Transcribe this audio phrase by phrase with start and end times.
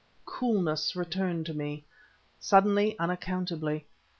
[0.25, 1.85] Coolness returned to me,
[2.39, 3.85] suddenly, unaccountably.